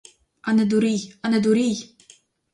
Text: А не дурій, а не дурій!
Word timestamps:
А 0.41 0.49
не 0.53 0.65
дурій, 0.65 1.13
а 1.21 1.29
не 1.29 1.39
дурій! 1.39 1.95